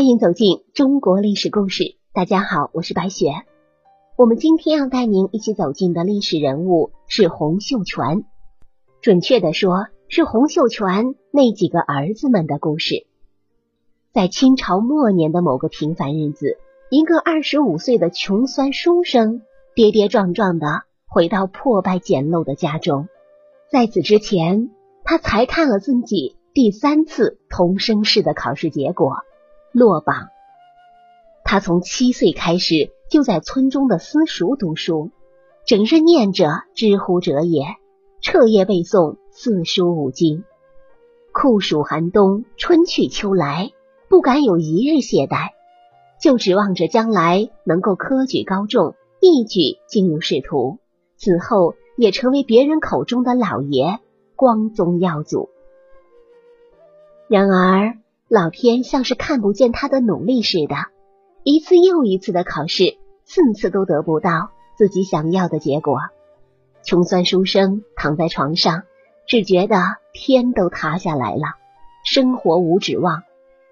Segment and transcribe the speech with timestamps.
[0.00, 1.98] 欢迎走进中国历史故事。
[2.14, 3.32] 大家好，我是白雪。
[4.16, 8.24] 我们今天要带您一起走进的历史人物是洪秀全，
[9.02, 13.06] 准确的说，是洪秀全那几个儿子们的故事。
[14.10, 16.56] 在清朝末年的某个平凡日子，
[16.90, 19.42] 一个二十五岁的穷酸书生
[19.74, 23.06] 跌跌撞撞的回到破败简陋的家中。
[23.70, 24.70] 在此之前，
[25.04, 29.16] 他才看了自己第三次同生试的考试结果，
[29.72, 30.28] 落榜。
[31.44, 35.10] 他从七岁开始就在村中的私塾读书，
[35.66, 37.64] 整日念着“知乎者也”，
[38.22, 40.44] 彻夜背诵四书五经。
[41.32, 43.70] 酷暑寒冬，春去秋来，
[44.08, 45.50] 不敢有一日懈怠，
[46.20, 50.78] 就指望着将来能够科举高中，一举进入仕途，
[51.16, 53.98] 此后也成为别人口中的老爷。
[54.36, 55.50] 光宗耀祖，
[57.28, 57.98] 然而
[58.32, 60.76] 老天像是看不见他的努力似的，
[61.42, 65.98] 一次又一次的考试，次次都得不到自己想要的结果。
[66.84, 68.84] 穷酸书生躺在床上，
[69.26, 69.76] 只觉得
[70.12, 71.42] 天都塌下来了，
[72.04, 73.24] 生活无指望。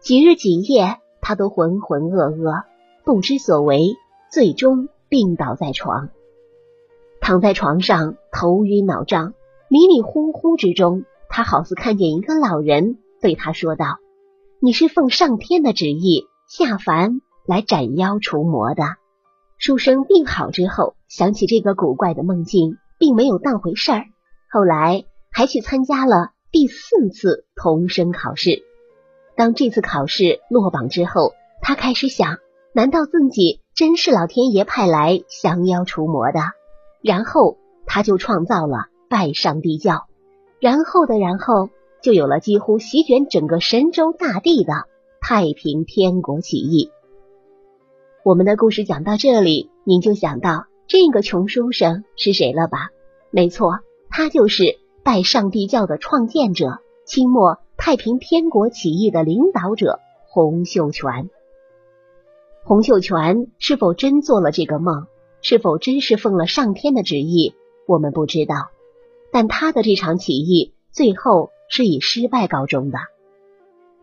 [0.00, 2.64] 几日几夜，他都浑浑噩噩，
[3.04, 3.96] 不知所为，
[4.32, 6.08] 最终病倒在床。
[7.20, 9.34] 躺在床上，头晕脑胀。
[9.68, 13.98] 迷迷糊糊之中，他好似看见一个老人对他说道
[14.60, 18.82] ：“你是奉上天的旨意下凡来斩妖除魔的。”
[19.58, 24.04] 书生病好之后，想起这个古怪的梦境，并没有当回事儿。
[24.50, 28.62] 后来还去参加了第四次童生考试。
[29.36, 31.32] 当这次考试落榜之后，
[31.62, 32.38] 他开始想：
[32.72, 36.40] 难道自己真是老天爷派来降妖除魔的？
[37.02, 38.86] 然后他就创造了。
[39.08, 40.08] 拜上帝教，
[40.58, 41.70] 然后的然后
[42.06, 44.84] 就有了几乎席卷整个神州大地的
[45.20, 46.92] 太平天国起义。
[48.22, 52.90] 我们的故事讲到这里，您就想到这个穷书生是谁了吧？
[53.32, 59.98] 没错，他就是拜上帝教的创建者，清末太平天国起义的领导者
[60.28, 61.28] 洪秀全。
[62.62, 65.08] 洪秀全是否真做了这个梦？
[65.42, 67.56] 是否真是奉了上天的旨意？
[67.88, 68.70] 我们不知道。
[69.32, 72.98] 但他的这场起义最后是以失败告终的。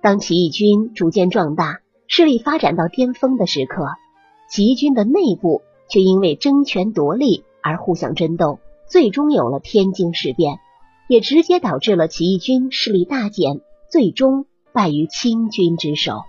[0.00, 3.86] 当起义军逐渐壮大，势力发展到巅峰的时刻，
[4.50, 10.58] 起义军的内部却因为争权夺利而互相争斗，最终有了天津事变，
[11.08, 16.22] 也直接导致了起义军势力大减，最终败于清军之手。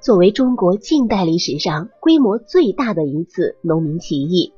[0.00, 4.52] 作为中国近代历史上规模最大的一次农民起义。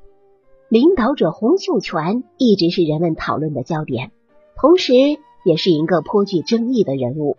[0.69, 4.12] 领导者洪秀全一直是人们讨论的焦点，
[4.60, 4.93] 同时
[5.44, 7.37] 也是一个颇具争议的人物。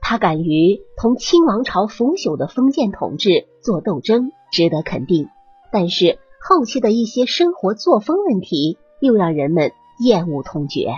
[0.00, 5.28] 他敢于同清王朝腐朽的封建统治做斗争，值得肯定。
[5.72, 10.92] 但是后期的一些生活作风问题又让人们厌恶痛绝。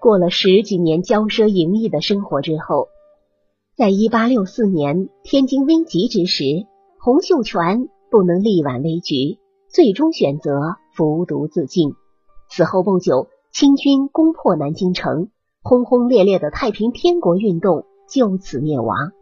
[0.00, 2.88] 过了十几年骄奢淫逸的生活之后，
[3.76, 6.44] 在一八六四年天津危急之时，
[7.00, 9.38] 洪秀全不能力挽危局，
[9.68, 10.76] 最终选择。
[10.94, 11.94] 服毒自尽。
[12.50, 15.28] 此后不久，清军攻破南京城，
[15.62, 19.12] 轰轰烈烈的太平天国运动就此灭亡。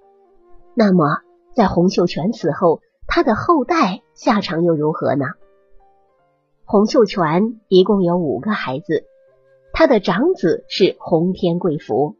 [0.72, 1.18] 那么，
[1.52, 5.24] 在洪秀全死后，他的后代下场又如何呢？
[6.64, 9.02] 洪秀全一共有五个孩子，
[9.72, 12.14] 他的长子是洪天贵福，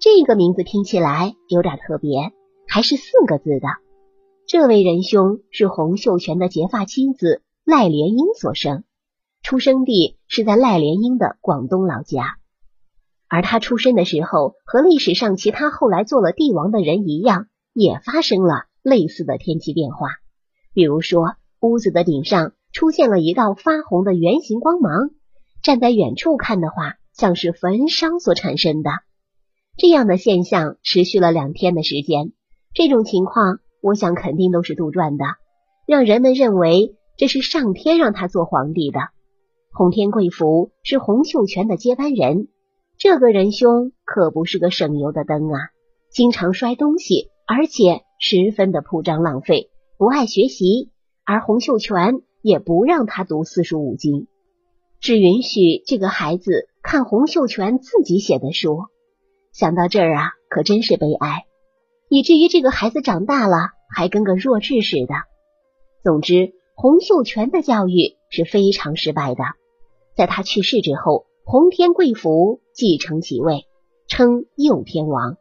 [0.00, 2.32] 这个名字听起来有点特别，
[2.66, 3.68] 还是四个字的。
[4.48, 7.40] 这位仁兄是洪秀全的结发妻子。
[7.64, 8.84] 赖莲英所生，
[9.46, 12.36] 出生地是在赖莲英的广东老家。
[13.28, 20.08] 而他出生的时候，和历史上其他后来做了帝王的人一样，也发生了类似的天气变化。
[20.74, 25.10] 比如说，屋子的顶上出现了一道发红的圆形光芒，
[25.62, 28.90] 站在远处看的话，像是焚烧所产生的。
[29.76, 32.32] 这样的现象持续了两天的时间。
[32.74, 35.24] 这种情况，我想肯定都是杜撰的，
[35.86, 36.96] 让人们认为。
[37.18, 38.98] 这是上天让他做皇帝的。
[39.76, 42.48] 洪天贵福是洪秀全的接班人，
[42.96, 45.68] 这个仁兄可不是个省油的灯啊，
[46.10, 49.68] 经常摔东西，而且十分的铺张浪费，
[49.98, 50.88] 不爱学习。
[51.26, 54.28] 而洪秀全也不让他读四书五经，
[54.98, 58.78] 只允许这个孩子看洪秀全自己写的书。
[59.52, 61.44] 想到这儿啊，可真是悲哀，
[62.08, 63.56] 以至于这个孩子长大了
[63.94, 65.14] 还跟个弱智似的。
[66.02, 66.54] 总之。
[66.78, 69.44] 洪秀全的教育是非常失败的。
[70.16, 73.66] 在他去世之后，洪天贵福继承其位，
[74.08, 75.36] 称右天王。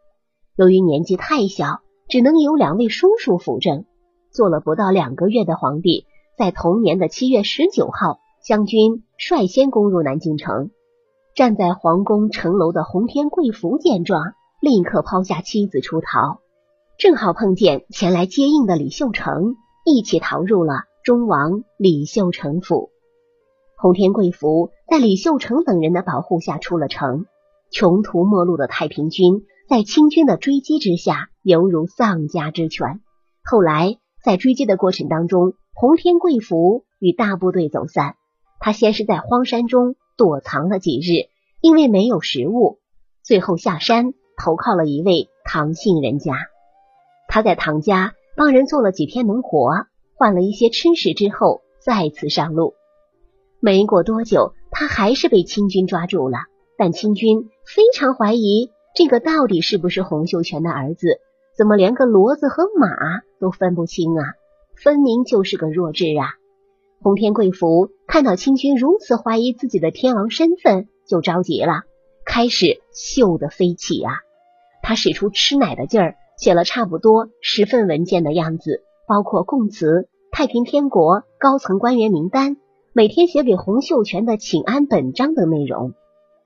[0.58, 1.80] 由于年纪太小，
[2.10, 3.86] 只能由两位叔叔辅政，
[4.32, 6.06] 做了不到两个月的皇帝。
[6.38, 10.72] 在同年的七月十九号，湘军率先攻入南京城。
[11.34, 16.42] 站在皇宫城楼的洪天贵福见状，立刻抛下妻子出逃，
[17.00, 19.56] 正好碰见前来接应的李秀成，
[19.86, 22.90] 一起逃入了忠王李秀成府。
[23.86, 27.28] 洪天贵福在李秀成等人的保护下出了城。
[27.70, 33.02] 穷途末路的太平军在清军的追击之下，犹如丧家之犬。
[33.44, 38.16] 后来在追击的过程当中，洪天贵福与大部队走散。
[38.60, 41.30] 他先是在荒山中躲藏了几日，
[41.62, 42.80] 因为没有食物，
[43.22, 46.34] 最后下山投靠了一位唐姓人家。
[47.28, 49.86] 他在唐家帮人做了几天农活，
[50.16, 52.74] 换了一些吃食之后，再次上路。
[53.66, 56.38] 没过多久，他还是被清军抓住了。
[56.78, 61.08] 但清军非常怀疑这个到底是不是洪秀全的儿子？
[61.58, 62.88] 怎么连个骡子和马
[63.40, 64.36] 都分不清啊？
[64.76, 66.36] 分明就是个弱智啊！
[67.02, 71.86] 洪天贵福看到清军如此怀疑自己的天王身份，就着急了，
[72.24, 74.12] 开始秀得飞起啊！
[74.84, 82.58] 他使出吃奶的劲儿，写了差不多十份文件的样子，包括供词、太平天国高层官员名单、
[82.98, 85.92] 每天写给洪秀全的请安本章等内容。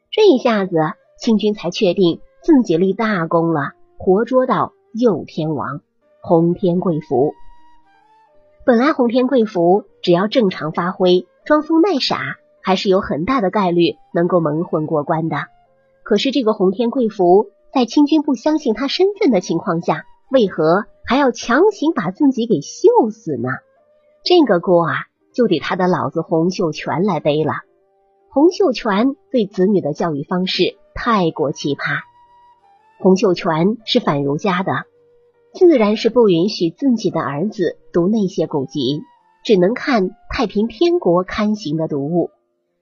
[0.09, 0.77] 这一下子，
[1.19, 5.81] 清军才确定自己立大功了，活捉到右天王
[6.23, 7.33] 洪天贵福。
[8.65, 15.37] 本来洪天贵福只要正常发挥，装疯卖傻，还是有很大的概率能够蒙混过关的。
[16.01, 23.49] 可是这个洪天贵福在清军不相信他身份的情况下，为何还要强行把自己给秀死呢？
[24.23, 24.95] 这个锅啊，
[25.39, 27.53] 就得他的老子洪秀全来背了。
[28.29, 32.01] 洪秀全对子女的教育方式太过奇葩。
[32.99, 34.73] 洪秀全是反儒家的，
[35.53, 38.99] 自然是不允许自己的儿子读那些古籍，
[39.45, 42.31] 只能看太平天国刊行的读物。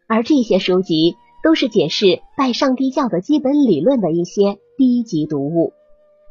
[0.07, 5.74] 而这些书籍都是解释拜上帝教的基本理论的一些低级读物。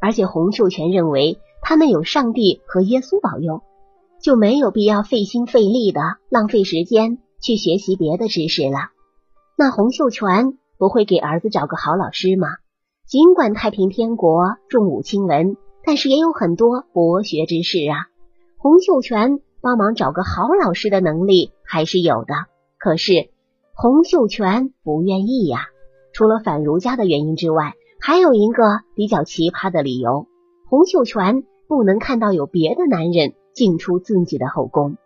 [0.03, 3.63] 而且洪秀全认为他们有上帝和耶稣保佑，
[4.27, 6.01] 就没有必要费心费力的
[6.31, 8.91] 浪费时间去学习别的知识了。
[9.57, 12.49] 那洪秀全不会给儿子找个好老师吗？
[13.07, 18.11] 尽管太平天国重武轻文，但是也有很多博学之士啊。
[18.57, 22.35] 洪秀全帮忙找个好老师的能力还是有的，
[22.81, 23.31] 可是
[23.77, 25.69] 洪秀全不愿意呀。
[26.13, 28.65] 除了反儒家的原因之外，还有一个
[28.97, 30.27] 比较奇葩的理由：
[30.69, 34.99] 洪秀全不能看到有别的男人进出自己的后宫，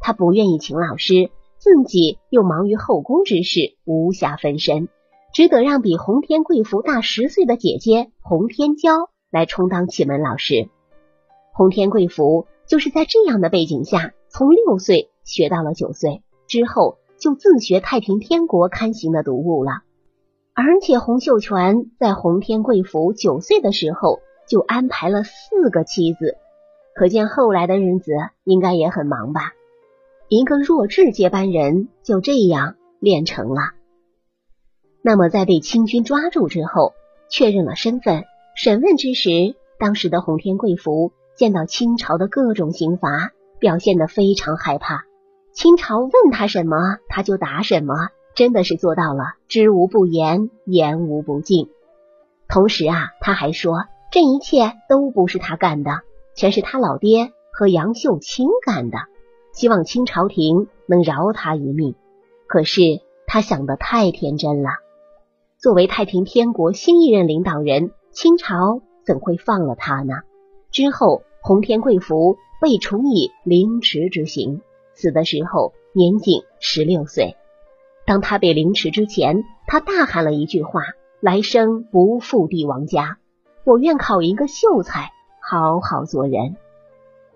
[0.00, 1.30] 他不愿意请老师。
[1.58, 4.88] 自己又忙于后宫之事，无暇分身，
[5.34, 10.68] 只得让比洪天贵福大十岁的姐姐洪天娇来充当启门老师。
[11.52, 19.82] 洪天贵福就是在这样的背景下，从六岁学到了九岁，之后就自学太平天国刊行的读物了。
[20.54, 26.36] 而且洪秀全在洪天贵福九岁的时候就安排了四个妻子，
[26.98, 28.10] 可见后来的日子
[28.42, 29.52] 应该也很忙吧。
[30.26, 33.70] 一个弱智接班人就这样练成了。
[35.00, 36.94] 那么，在被清军抓住之后，
[37.30, 38.24] 确认了身份，
[38.56, 43.30] 审问之时，当时的洪天贵福见到清朝的各种刑罚，
[43.60, 45.04] 表现得非常害怕。
[45.52, 47.94] 清朝问他什么，他就答什么，
[48.34, 51.68] 真的是做到了知无不言，言无不尽。
[52.48, 56.00] 同时啊，他还说这一切都不是他干的，
[56.38, 58.98] 全是他老爹和杨秀清干的。
[59.52, 61.96] 希望清朝廷能饶他一命，
[62.46, 64.70] 可是他想的太天真了。
[65.58, 70.14] 作为太平天国新一任领导人，清朝怎会放了他呢？
[70.70, 74.60] 之后，洪天贵福被处以凌迟之刑，
[74.94, 77.36] 死的时候年仅十六岁。
[78.06, 80.82] 当他被凌迟之前，他大喊了一句话
[81.18, 83.18] ：“来生不负帝王家，
[83.64, 85.10] 我愿考一个秀才，
[85.48, 86.56] 好好做人。”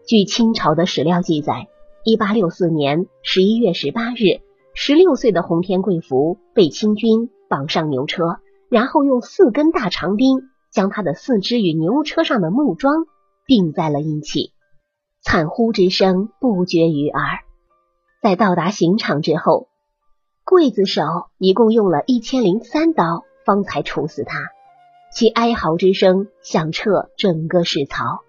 [0.06, 1.68] 据清朝的史料记载。
[2.04, 4.42] 一八六四年十一月十八日，
[4.74, 8.38] 十六岁的洪天贵福被清军绑上牛车，
[8.68, 13.06] 然后用四根大长钉将他的四肢与牛车上的木桩
[13.46, 14.50] 钉在了一起，
[15.20, 17.22] 惨呼之声不绝于耳。
[18.20, 19.68] 在到达刑场之后，
[20.44, 21.02] 刽子手
[21.38, 24.40] 一共用了一千零三刀，方才处死他，
[25.14, 28.22] 其哀嚎之声响彻整个市槽。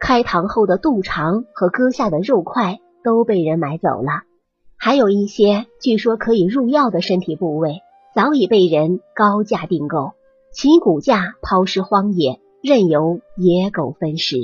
[0.00, 2.80] 开膛后的肚肠和割下的肉块。
[3.04, 4.22] 都被人买走了，
[4.78, 7.82] 还有一些据说可以入药的身体部位，
[8.14, 10.14] 早已被人高价订购，
[10.54, 14.38] 其骨架抛尸荒野，任由野狗分食。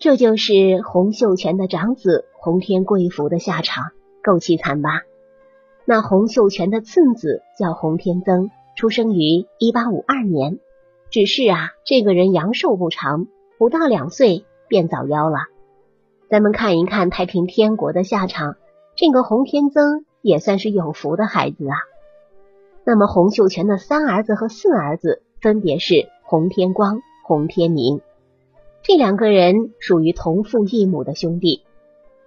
[0.00, 3.92] 这就是洪秀全的长子洪天贵福的下场，
[4.24, 5.02] 够凄惨吧？
[5.84, 8.50] 那洪秀全的次子叫洪天增，
[8.82, 10.58] 出生于一八五二年。
[11.08, 15.38] 只是啊，这个人阳寿不长，不到两岁便早夭了。
[16.28, 18.56] 咱们看一看太平天国的下场，
[18.96, 21.76] 这个洪天增也算是有福的孩子啊。
[22.82, 28.00] 那么洪秀全的三儿子和四儿子分别是洪天光、洪天明。
[28.82, 31.62] 这两个人属于同父异母的兄弟，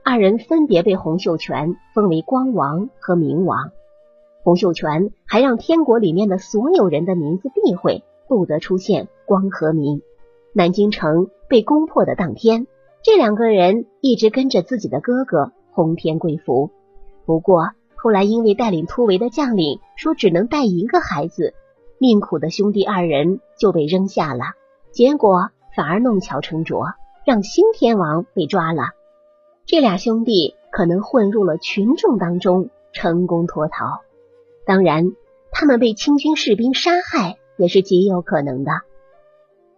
[0.06, 3.72] 二人分别被洪秀全封为光王和明王。
[4.46, 10.04] 洪秀全还让天国里面的所有人的名字避讳，不得出现光和明。
[10.54, 12.68] 南京城被攻破的当天，
[13.02, 16.70] 这两个人一直跟着自己的哥哥洪天贵福。
[17.26, 21.56] 不过后来因为带领突围的将领说只能带一个孩子，
[21.98, 24.46] 命苦的兄弟二人就被扔下了。
[24.92, 25.50] 结果。
[25.76, 26.94] 反而弄巧成拙，
[27.26, 28.92] 让新天王被抓了。
[29.66, 34.00] 这俩兄弟可能混入了群众当中，成功脱逃。
[34.66, 35.12] 当然，
[35.52, 38.72] 他们被清军士兵杀害也是极有可能的。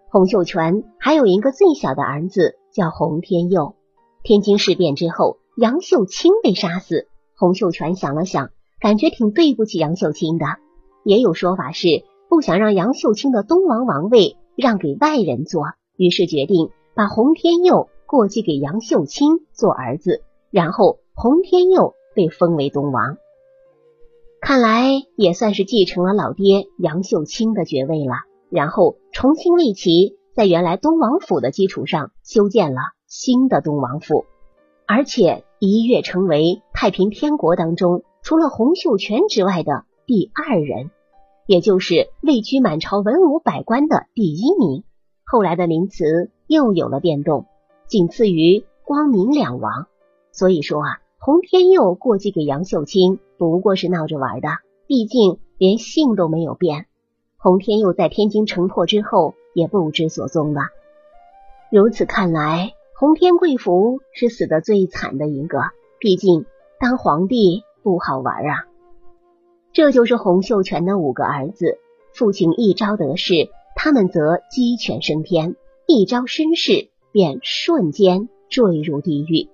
[0.10, 3.76] 洪秀全还有一个最小的儿子叫洪天佑。
[4.24, 7.08] 天津事变之后，杨秀清被杀死。
[7.36, 10.46] 洪秀全想了想，感觉挺对不起杨秀清的。
[11.04, 15.64] 也有说法是不想让杨秀清的东王王位让给外人做。
[15.98, 23.18] 于是决定把洪天佑过继给杨秀清做儿子，然后洪天佑被封为东王。
[24.40, 28.14] 看来也算是继承了老爹杨秀清的爵位了。
[28.50, 34.26] 然后重新立旗，在原来东王府的基础上修建了新的东王府，
[34.86, 40.92] 而且一跃成为太平天国当中除了洪秀全之外的第二人，
[41.46, 44.84] 也就是位居满朝文武百官的第一名。
[45.26, 47.48] 后来的名词又有了变动，
[47.88, 49.88] 仅次于光明两王。
[50.32, 54.48] 所以说啊，洪天佑过继给杨秀清不过是闹着玩的，
[54.86, 56.86] 毕竟连姓都没有变。
[57.38, 60.62] 洪天佑在天津城破之后也不知所踪了。
[61.72, 65.60] 如此看来，洪天贵福是死的最惨的一个。
[66.00, 66.46] 毕竟
[66.80, 68.66] 当皇帝不好玩啊。
[69.74, 71.80] 这就是洪秀全的五个儿子，
[72.14, 73.50] 父亲一朝得势。
[73.76, 75.56] 他们则鸡犬升天，
[75.88, 79.50] 一朝身世便瞬间坠入地狱。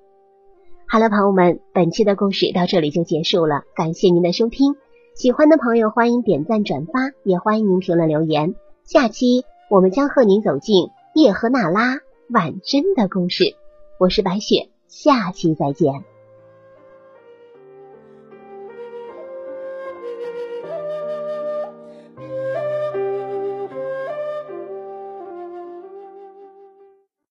[0.93, 4.75] 好了，朋友们，本期的故事到这里就结束了，感谢您的收听。
[5.15, 8.53] 喜欢的朋友欢迎点赞转发，也欢迎您评论留言。
[8.85, 11.95] 下期我们将和您走进叶赫那拉
[12.29, 13.55] 婉珍的故事。
[13.97, 16.12] 我是白雪，下期再见。